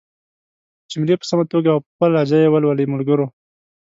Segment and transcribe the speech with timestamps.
[0.91, 3.25] جملې په سمه توګه او په خپله لهجه ېې ولولئ ملګرو!